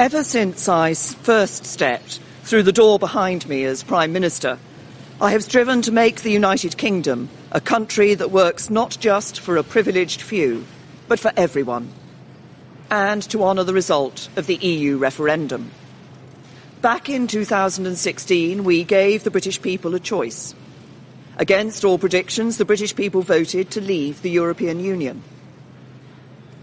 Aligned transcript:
Ever 0.00 0.24
since 0.24 0.66
I 0.66 0.94
first 0.94 1.66
stepped 1.66 2.20
through 2.44 2.62
the 2.62 2.72
door 2.72 2.98
behind 2.98 3.46
me 3.46 3.64
as 3.64 3.82
Prime 3.82 4.14
Minister, 4.14 4.58
I 5.20 5.32
have 5.32 5.44
striven 5.44 5.82
to 5.82 5.92
make 5.92 6.22
the 6.22 6.32
United 6.32 6.78
Kingdom 6.78 7.28
a 7.52 7.60
country 7.60 8.14
that 8.14 8.30
works 8.30 8.70
not 8.70 8.96
just 8.98 9.38
for 9.38 9.58
a 9.58 9.62
privileged 9.62 10.22
few, 10.22 10.64
but 11.06 11.20
for 11.20 11.32
everyone, 11.36 11.92
and 12.90 13.22
to 13.24 13.44
honour 13.44 13.62
the 13.62 13.74
result 13.74 14.30
of 14.36 14.46
the 14.46 14.56
EU 14.56 14.96
referendum. 14.96 15.70
Back 16.80 17.10
in 17.10 17.26
2016, 17.26 18.64
we 18.64 18.84
gave 18.84 19.22
the 19.22 19.30
British 19.30 19.60
people 19.60 19.94
a 19.94 20.00
choice. 20.00 20.54
Against 21.36 21.84
all 21.84 21.98
predictions, 21.98 22.56
the 22.56 22.64
British 22.64 22.96
people 22.96 23.20
voted 23.20 23.70
to 23.72 23.82
leave 23.82 24.22
the 24.22 24.30
European 24.30 24.80
Union. 24.80 25.22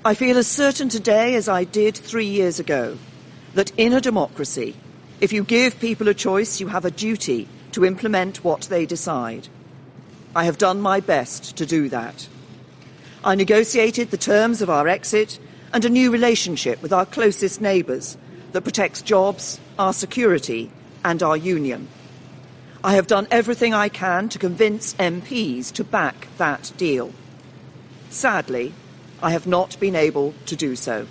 I 0.04 0.16
feel 0.16 0.40
as 0.40 0.48
certain 0.48 0.90
today 0.90 1.36
as 1.36 1.48
I 1.48 1.66
did 1.66 1.96
three 1.96 2.26
years 2.26 2.60
ago 2.60 2.98
that 3.54 3.72
in 3.78 3.94
a 3.94 4.02
democracy, 4.02 4.76
if 5.20 5.34
you 5.34 5.44
give 5.44 5.80
people 5.80 6.08
a 6.08 6.14
choice, 6.14 6.60
you 6.60 6.68
have 6.68 6.86
a 6.86 6.92
duty 6.92 7.48
to 7.72 7.86
implement 7.86 8.44
what 8.44 8.62
they 8.64 8.86
decide. 8.86 9.48
I 10.36 10.44
have 10.46 10.58
done 10.58 10.82
my 10.82 11.00
best 11.00 11.58
to 11.58 11.66
do 11.66 11.90
that. 11.90 12.28
I 13.24 13.36
negotiated 13.36 14.12
the 14.12 14.18
terms 14.18 14.62
of 14.62 14.70
our 14.70 14.88
exit 14.88 15.40
and 15.74 15.84
a 15.84 15.90
new 15.90 16.12
relationship 16.12 16.82
with 16.82 16.94
our 16.94 17.06
closest 17.06 17.60
neighbours 17.60 18.18
that 18.52 18.62
protects 18.62 19.02
jobs, 19.02 19.60
our 19.78 19.94
security, 19.94 20.72
and 21.04 21.22
our 21.24 21.36
union. 21.36 21.88
I 22.84 22.94
have 22.94 23.08
done 23.08 23.28
everything 23.32 23.74
I 23.74 23.90
can 23.90 24.30
to 24.30 24.40
convince 24.40 24.94
MPs 24.96 25.72
to 25.74 25.84
back 25.84 26.28
that 26.38 26.72
deal. 26.78 27.12
Sadly, 28.10 28.74
I 29.22 29.32
have 29.32 29.48
not 29.48 29.80
been 29.80 29.96
able 29.96 30.34
to 30.46 30.56
do 30.56 30.76
so. 30.76 31.08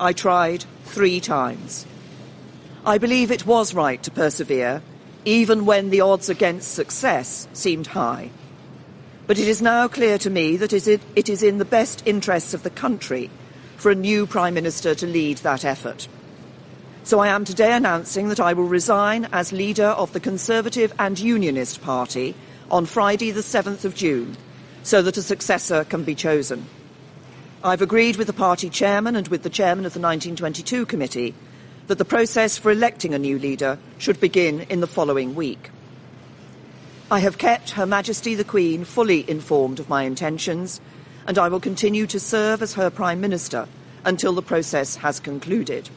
I 0.00 0.12
tried 0.12 0.64
three 0.84 1.20
times. 1.20 1.86
I 2.86 2.98
believe 2.98 3.30
it 3.30 3.46
was 3.46 3.74
right 3.74 4.02
to 4.04 4.10
persevere, 4.10 4.80
even 5.24 5.66
when 5.66 5.90
the 5.90 6.00
odds 6.00 6.28
against 6.28 6.72
success 6.72 7.48
seemed 7.52 7.88
high. 7.88 8.30
But 9.26 9.38
it 9.38 9.48
is 9.48 9.60
now 9.60 9.88
clear 9.88 10.16
to 10.18 10.30
me 10.30 10.56
that 10.56 10.72
it 10.72 11.28
is 11.28 11.42
in 11.42 11.58
the 11.58 11.64
best 11.64 12.02
interests 12.06 12.54
of 12.54 12.62
the 12.62 12.70
country 12.70 13.28
for 13.76 13.90
a 13.90 13.96
new 13.96 14.26
Prime 14.26 14.54
Minister 14.54 14.94
to 14.94 15.06
lead 15.06 15.38
that 15.38 15.64
effort. 15.64 16.08
So 17.02 17.18
I 17.18 17.28
am 17.28 17.44
today 17.44 17.72
announcing 17.72 18.28
that 18.28 18.40
I 18.40 18.52
will 18.52 18.64
resign 18.64 19.28
as 19.32 19.52
leader 19.52 19.86
of 19.86 20.12
the 20.12 20.20
Conservative 20.20 20.94
and 20.98 21.18
Unionist 21.18 21.82
Party 21.82 22.34
on 22.70 22.86
Friday, 22.86 23.30
the 23.30 23.40
7th 23.40 23.84
of 23.84 23.94
June, 23.94 24.36
so 24.82 25.02
that 25.02 25.16
a 25.16 25.22
successor 25.22 25.84
can 25.84 26.04
be 26.04 26.14
chosen. 26.14 26.66
I've 27.62 27.82
agreed 27.82 28.16
with 28.16 28.28
the 28.28 28.32
party 28.32 28.70
chairman 28.70 29.16
and 29.16 29.26
with 29.26 29.42
the 29.42 29.50
chairman 29.50 29.84
of 29.84 29.92
the 29.92 29.98
1922 29.98 30.86
committee 30.86 31.34
that 31.88 31.98
the 31.98 32.04
process 32.04 32.56
for 32.56 32.70
electing 32.70 33.14
a 33.14 33.18
new 33.18 33.36
leader 33.36 33.78
should 33.98 34.20
begin 34.20 34.60
in 34.68 34.78
the 34.78 34.86
following 34.86 35.34
week. 35.34 35.70
I 37.10 37.18
have 37.18 37.36
kept 37.36 37.70
Her 37.70 37.84
Majesty 37.84 38.36
the 38.36 38.44
Queen 38.44 38.84
fully 38.84 39.28
informed 39.28 39.80
of 39.80 39.88
my 39.88 40.04
intentions, 40.04 40.80
and 41.26 41.36
I 41.36 41.48
will 41.48 41.58
continue 41.58 42.06
to 42.06 42.20
serve 42.20 42.62
as 42.62 42.74
her 42.74 42.90
Prime 42.90 43.20
Minister 43.20 43.66
until 44.04 44.34
the 44.34 44.42
process 44.42 44.94
has 44.96 45.18
concluded. 45.18 45.90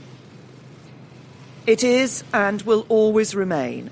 It 1.68 1.84
is 1.84 2.24
and 2.34 2.64
will 2.64 2.88
always 2.90 3.36
remain 3.36 3.92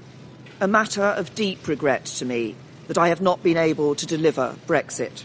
a 0.59 0.67
matter 0.67 1.03
of 1.03 1.35
deep 1.35 1.67
regret 1.67 2.05
to 2.05 2.25
me 2.25 2.55
that 2.87 2.97
I 2.97 3.09
have 3.09 3.21
not 3.21 3.43
been 3.43 3.57
able 3.57 3.93
to 3.93 4.07
deliver 4.07 4.55
Brexit. 4.65 5.23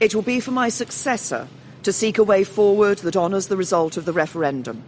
It 0.00 0.14
will 0.14 0.22
be 0.22 0.40
for 0.40 0.52
my 0.52 0.68
successor 0.68 1.48
to 1.82 1.92
seek 1.92 2.18
a 2.18 2.24
way 2.24 2.44
forward 2.44 2.98
that 2.98 3.16
honours 3.16 3.48
the 3.48 3.56
result 3.56 3.96
of 3.96 4.04
the 4.04 4.12
referendum. 4.12 4.82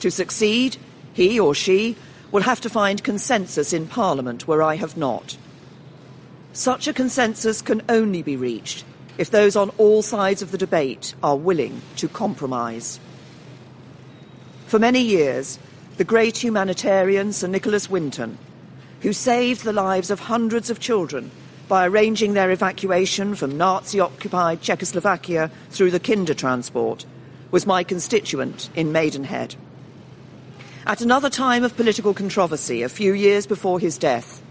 To 0.00 0.10
succeed, 0.10 0.76
he 1.12 1.38
or 1.38 1.54
she 1.54 1.96
will 2.32 2.42
have 2.42 2.60
to 2.62 2.70
find 2.70 3.04
consensus 3.04 3.72
in 3.72 3.86
Parliament 3.86 4.46
where 4.48 4.62
I 4.62 4.76
have 4.76 4.96
not. 4.96 5.36
Such 6.52 6.88
a 6.88 6.92
consensus 6.92 7.60
can 7.60 7.82
only 7.88 8.22
be 8.22 8.36
reached 8.36 8.84
if 9.18 9.30
those 9.30 9.56
on 9.56 9.70
all 9.76 10.00
sides 10.00 10.40
of 10.40 10.50
the 10.50 10.58
debate 10.58 11.14
are 11.22 11.36
willing 11.36 11.82
to 11.96 12.08
compromise. 12.08 12.98
For 14.66 14.78
many 14.78 15.00
years, 15.00 15.58
the 15.98 16.04
great 16.04 16.42
humanitarian 16.42 17.32
Sir 17.32 17.48
Nicholas 17.48 17.90
Winton, 17.90 18.38
who 19.02 19.12
saved 19.12 19.64
the 19.64 19.72
lives 19.72 20.10
of 20.10 20.20
hundreds 20.20 20.70
of 20.70 20.80
children 20.80 21.30
by 21.70 21.86
arranging 21.86 22.34
their 22.34 22.50
evacuation 22.50 23.36
from 23.36 23.56
Nazi-occupied 23.56 24.60
Czechoslovakia 24.60 25.52
through 25.70 25.92
the 25.92 26.00
Kindertransport, 26.00 27.04
was 27.52 27.64
my 27.64 27.84
constituent 27.84 28.68
in 28.74 28.90
Maidenhead. 28.90 29.54
At 30.84 31.00
another 31.00 31.30
time 31.30 31.62
of 31.62 31.76
political 31.76 32.12
controversy, 32.12 32.82
a 32.82 32.88
few 32.88 33.12
years 33.12 33.46
before 33.46 33.78
his 33.78 33.98
death, 33.98 34.42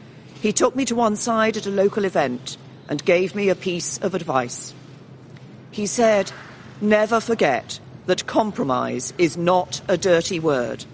he 0.41 0.53
took 0.53 0.77
me 0.77 0.85
to 0.85 0.95
one 0.95 1.17
side 1.17 1.57
at 1.57 1.65
a 1.65 1.69
local 1.69 2.05
event 2.05 2.55
and 2.87 3.03
gave 3.03 3.35
me 3.35 3.49
a 3.49 3.55
piece 3.55 3.97
of 3.97 4.15
advice. 4.15 4.73
He 5.71 5.87
said, 5.87 6.31
Never 6.79 7.19
forget 7.19 7.81
that 8.05 8.27
compromise 8.27 9.11
is 9.17 9.35
not 9.35 9.81
a 9.89 9.97
dirty 9.97 10.39
word. 10.39 10.85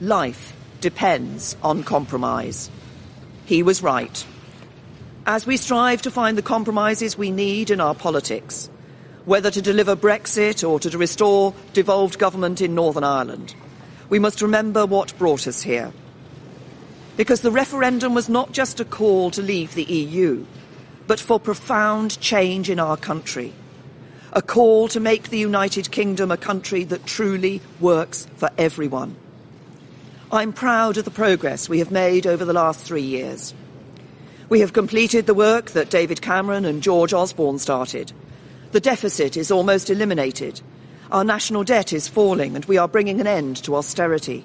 Life 0.00 0.56
depends 0.80 1.56
on 1.62 1.84
compromise. 1.84 2.68
He 3.46 3.62
was 3.62 3.80
right. 3.80 4.26
As 5.28 5.46
we 5.46 5.58
strive 5.58 6.00
to 6.02 6.10
find 6.10 6.38
the 6.38 6.42
compromises 6.42 7.18
we 7.18 7.30
need 7.30 7.68
in 7.68 7.82
our 7.82 7.94
politics, 7.94 8.70
whether 9.26 9.50
to 9.50 9.60
deliver 9.60 9.94
Brexit 9.94 10.66
or 10.66 10.80
to 10.80 10.96
restore 10.96 11.52
devolved 11.74 12.18
government 12.18 12.62
in 12.62 12.74
Northern 12.74 13.04
Ireland, 13.04 13.54
we 14.08 14.18
must 14.18 14.40
remember 14.40 14.86
what 14.86 15.18
brought 15.18 15.46
us 15.46 15.60
here. 15.60 15.92
Because 17.18 17.42
the 17.42 17.50
referendum 17.50 18.14
was 18.14 18.30
not 18.30 18.52
just 18.52 18.80
a 18.80 18.86
call 18.86 19.30
to 19.32 19.42
leave 19.42 19.74
the 19.74 19.84
EU, 19.84 20.46
but 21.06 21.20
for 21.20 21.38
profound 21.38 22.18
change 22.22 22.70
in 22.70 22.80
our 22.80 22.96
country 22.96 23.52
a 24.32 24.40
call 24.40 24.88
to 24.88 24.98
make 24.98 25.28
the 25.28 25.38
United 25.38 25.90
Kingdom 25.90 26.30
a 26.30 26.38
country 26.38 26.84
that 26.84 27.04
truly 27.04 27.60
works 27.80 28.26
for 28.36 28.48
everyone. 28.56 29.14
I'm 30.32 30.54
proud 30.54 30.96
of 30.96 31.04
the 31.04 31.10
progress 31.10 31.68
we 31.68 31.80
have 31.80 31.90
made 31.90 32.26
over 32.26 32.46
the 32.46 32.54
last 32.54 32.82
three 32.82 33.02
years. 33.02 33.52
We 34.48 34.60
have 34.60 34.72
completed 34.72 35.26
the 35.26 35.34
work 35.34 35.72
that 35.72 35.90
David 35.90 36.22
Cameron 36.22 36.64
and 36.64 36.82
George 36.82 37.12
Osborne 37.12 37.58
started. 37.58 38.12
The 38.72 38.80
deficit 38.80 39.36
is 39.36 39.50
almost 39.50 39.90
eliminated. 39.90 40.60
Our 41.10 41.24
national 41.24 41.64
debt 41.64 41.92
is 41.92 42.08
falling 42.08 42.56
and 42.56 42.64
we 42.64 42.78
are 42.78 42.88
bringing 42.88 43.20
an 43.20 43.26
end 43.26 43.56
to 43.64 43.76
austerity. 43.76 44.44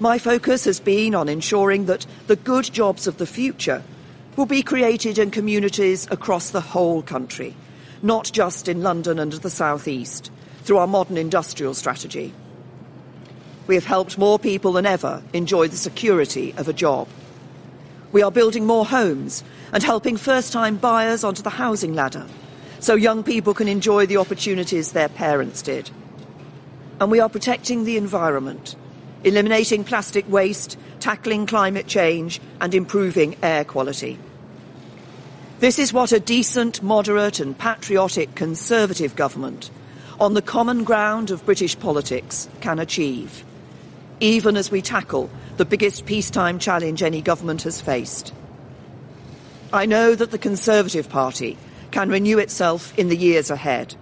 My 0.00 0.18
focus 0.18 0.64
has 0.64 0.80
been 0.80 1.14
on 1.14 1.28
ensuring 1.28 1.86
that 1.86 2.06
the 2.26 2.36
good 2.36 2.64
jobs 2.72 3.06
of 3.06 3.18
the 3.18 3.26
future 3.26 3.82
will 4.36 4.46
be 4.46 4.62
created 4.62 5.18
in 5.18 5.30
communities 5.30 6.06
across 6.10 6.50
the 6.50 6.60
whole 6.60 7.02
country 7.02 7.56
not 8.02 8.30
just 8.32 8.68
in 8.68 8.82
London 8.82 9.18
and 9.18 9.32
the 9.32 9.50
South 9.50 9.88
East, 9.88 10.30
through 10.62 10.78
our 10.78 10.86
modern 10.86 11.16
industrial 11.16 11.74
strategy. 11.74 12.32
We 13.66 13.74
have 13.74 13.84
helped 13.84 14.18
more 14.18 14.38
people 14.38 14.72
than 14.72 14.86
ever 14.86 15.22
enjoy 15.32 15.68
the 15.68 15.76
security 15.76 16.54
of 16.56 16.68
a 16.68 16.72
job. 16.72 17.08
We 18.12 18.22
are 18.22 18.30
building 18.30 18.66
more 18.66 18.86
homes 18.86 19.44
and 19.72 19.82
helping 19.82 20.16
first-time 20.16 20.76
buyers 20.76 21.24
onto 21.24 21.42
the 21.42 21.50
housing 21.50 21.94
ladder 21.94 22.26
so 22.80 22.94
young 22.94 23.22
people 23.22 23.54
can 23.54 23.68
enjoy 23.68 24.06
the 24.06 24.16
opportunities 24.16 24.92
their 24.92 25.08
parents 25.08 25.62
did. 25.62 25.90
And 27.00 27.10
we 27.10 27.20
are 27.20 27.28
protecting 27.28 27.84
the 27.84 27.96
environment, 27.96 28.76
eliminating 29.24 29.84
plastic 29.84 30.28
waste, 30.30 30.78
tackling 31.00 31.46
climate 31.46 31.86
change 31.86 32.40
and 32.60 32.74
improving 32.74 33.36
air 33.42 33.64
quality. 33.64 34.18
This 35.60 35.78
is 35.78 35.92
what 35.92 36.12
a 36.12 36.20
decent, 36.20 36.82
moderate 36.82 37.40
and 37.40 37.58
patriotic 37.58 38.34
Conservative 38.34 39.16
government, 39.16 39.70
on 40.20 40.34
the 40.34 40.42
common 40.42 40.84
ground 40.84 41.30
of 41.30 41.44
British 41.44 41.78
politics, 41.78 42.48
can 42.60 42.78
achieve, 42.78 43.44
even 44.20 44.56
as 44.56 44.70
we 44.70 44.82
tackle 44.82 45.30
the 45.56 45.64
biggest 45.64 46.06
peacetime 46.06 46.58
challenge 46.58 47.02
any 47.02 47.20
government 47.20 47.62
has 47.62 47.80
faced. 47.80 48.32
I 49.72 49.86
know 49.86 50.14
that 50.14 50.30
the 50.30 50.38
Conservative 50.38 51.08
Party 51.08 51.58
can 51.90 52.08
renew 52.08 52.38
itself 52.38 52.96
in 52.98 53.08
the 53.08 53.16
years 53.16 53.50
ahead, 53.50 53.94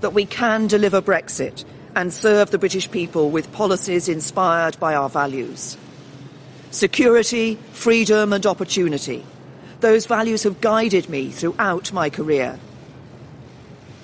that 0.00 0.12
we 0.12 0.24
can 0.24 0.66
deliver 0.66 1.00
Brexit 1.00 1.64
and 1.94 2.12
serve 2.12 2.50
the 2.50 2.58
British 2.58 2.90
people 2.90 3.30
with 3.30 3.52
policies 3.52 4.08
inspired 4.08 4.78
by 4.80 4.94
our 4.94 5.08
values. 5.08 5.76
Security, 6.70 7.56
freedom 7.72 8.32
and 8.32 8.46
opportunity– 8.46 9.24
those 9.82 10.06
values 10.06 10.44
have 10.44 10.60
guided 10.60 11.08
me 11.08 11.30
throughout 11.30 11.92
my 11.92 12.08
career. 12.08 12.58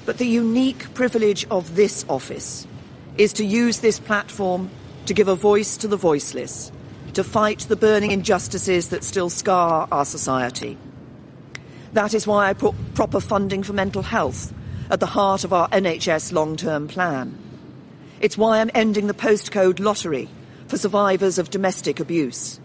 But 0.04 0.18
the 0.18 0.26
unique 0.26 0.92
privilege 0.92 1.46
of 1.52 1.76
this 1.76 2.04
office 2.08 2.66
is 3.16 3.32
to 3.34 3.44
use 3.44 3.78
this 3.78 4.00
platform 4.00 4.70
to 5.08 5.14
give 5.14 5.28
a 5.28 5.34
voice 5.34 5.78
to 5.78 5.88
the 5.88 5.96
voiceless, 5.96 6.70
to 7.14 7.24
fight 7.24 7.60
the 7.60 7.76
burning 7.76 8.10
injustices 8.10 8.90
that 8.90 9.02
still 9.02 9.30
scar 9.30 9.88
our 9.90 10.04
society. 10.04 10.76
That 11.94 12.12
is 12.12 12.26
why 12.26 12.50
I 12.50 12.52
put 12.52 12.74
proper 12.92 13.18
funding 13.18 13.62
for 13.62 13.72
mental 13.72 14.02
health 14.02 14.52
at 14.90 15.00
the 15.00 15.06
heart 15.06 15.44
of 15.44 15.52
our 15.54 15.66
NHS 15.70 16.34
long-term 16.34 16.88
plan. 16.88 17.38
It's 18.20 18.36
why 18.36 18.60
I'm 18.60 18.70
ending 18.74 19.06
the 19.06 19.14
postcode 19.14 19.80
lottery 19.80 20.28
for 20.66 20.76
survivors 20.76 21.38
of 21.38 21.48
domestic 21.48 22.00
abuse. 22.00 22.60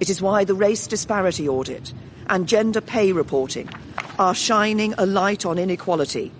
It 0.00 0.10
is 0.10 0.20
why 0.20 0.44
the 0.44 0.54
race 0.54 0.86
disparity 0.86 1.48
audit 1.48 1.94
and 2.28 2.46
gender 2.46 2.82
pay 2.82 3.12
reporting 3.12 3.70
are 4.18 4.34
shining 4.34 4.92
a 4.98 5.06
light 5.06 5.46
on 5.46 5.58
inequality 5.58 6.30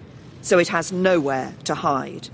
so 0.43 0.59
it 0.59 0.69
has 0.69 0.93
nowhere 0.93 1.55
to 1.65 1.75
hide. 1.75 2.29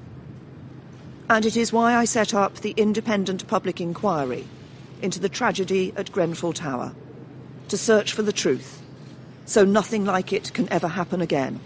And 1.29 1.47
it 1.47 1.56
is 1.56 1.73
why 1.73 1.94
I 1.94 2.05
set 2.05 2.35
up 2.35 2.56
the 2.56 2.75
independent 2.76 3.47
public 3.47 3.81
inquiry 3.81 4.47
into 5.00 5.21
the 5.21 5.29
tragedy 5.29 5.93
at 5.97 6.12
Grenfell 6.12 6.53
Tower 6.53 6.94
to 7.69 7.79
search 7.79 8.12
for 8.12 8.23
the 8.23 8.32
truth 8.32 8.82
so 9.47 9.65
nothing 9.65 10.05
like 10.05 10.32
it 10.32 10.53
can 10.55 10.71
ever 10.73 10.88
happen 10.88 11.21
again. 11.21 11.61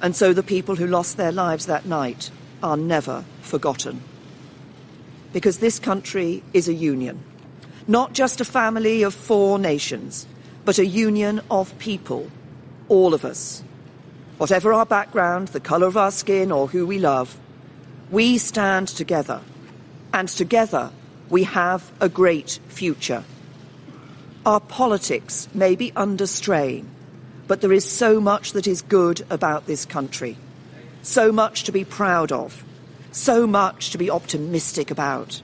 And 0.00 0.14
so 0.14 0.32
the 0.32 0.42
people 0.42 0.76
who 0.76 0.86
lost 0.86 1.16
their 1.16 1.32
lives 1.32 1.66
that 1.66 1.86
night 1.86 2.30
are 2.62 2.76
never 2.76 3.24
forgotten. 3.40 4.02
Because 5.32 5.58
this 5.58 5.78
country 5.78 6.42
is 6.52 6.68
a 6.68 6.74
union, 6.74 7.22
not 7.86 8.12
just 8.12 8.40
a 8.40 8.44
family 8.44 9.02
of 9.02 9.14
four 9.14 9.58
nations, 9.58 10.26
but 10.64 10.78
a 10.78 10.86
union 10.86 11.40
of 11.50 11.76
people, 11.78 12.30
all 12.88 13.14
of 13.14 13.24
us. 13.24 13.62
Whatever 14.38 14.72
our 14.72 14.86
background, 14.86 15.48
the 15.48 15.60
colour 15.60 15.86
of 15.86 15.96
our 15.96 16.10
skin, 16.10 16.52
or 16.52 16.68
who 16.68 16.86
we 16.86 16.98
love, 16.98 17.36
we 18.10 18.38
stand 18.38 18.88
together. 18.88 19.40
And 20.12 20.28
together 20.28 20.90
we 21.28 21.44
have 21.44 21.92
a 22.00 22.08
great 22.08 22.58
future. 22.68 23.24
Our 24.46 24.60
politics 24.60 25.48
may 25.52 25.76
be 25.76 25.92
under 25.94 26.26
strain, 26.26 26.88
but 27.46 27.60
there 27.60 27.72
is 27.72 27.84
so 27.84 28.20
much 28.20 28.52
that 28.52 28.66
is 28.66 28.82
good 28.82 29.26
about 29.28 29.66
this 29.66 29.84
country, 29.84 30.38
so 31.02 31.32
much 31.32 31.64
to 31.64 31.72
be 31.72 31.84
proud 31.84 32.32
of, 32.32 32.64
so 33.12 33.46
much 33.46 33.90
to 33.90 33.98
be 33.98 34.10
optimistic 34.10 34.90
about. 34.90 35.42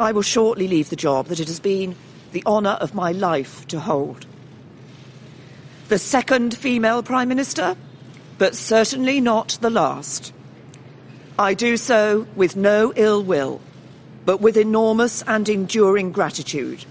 I 0.00 0.12
will 0.12 0.22
shortly 0.22 0.68
leave 0.68 0.90
the 0.90 0.96
job 0.96 1.26
that 1.26 1.40
it 1.40 1.48
has 1.48 1.60
been 1.60 1.96
the 2.32 2.42
honour 2.46 2.78
of 2.80 2.94
my 2.94 3.12
life 3.12 3.66
to 3.68 3.78
hold. 3.78 4.26
The 5.88 5.98
second 5.98 6.56
female 6.56 7.02
Prime 7.02 7.28
Minister, 7.28 7.76
but 8.38 8.56
certainly 8.56 9.20
not 9.20 9.58
the 9.60 9.70
last. 9.70 10.32
I 11.38 11.54
do 11.54 11.76
so 11.76 12.28
with 12.36 12.54
no 12.54 12.92
ill 12.94 13.22
will, 13.24 13.60
but 14.24 14.40
with 14.40 14.56
enormous 14.56 15.22
and 15.22 15.48
enduring 15.48 16.12
gratitude 16.12 16.84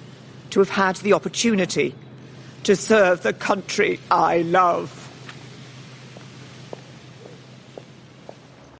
to 0.49 0.59
have 0.59 0.69
had 0.69 0.97
the 0.97 1.13
opportunity 1.13 1.95
to 2.63 2.75
serve 2.75 3.23
the 3.23 3.31
country 3.31 4.01
I 4.11 4.39
love. 4.39 5.02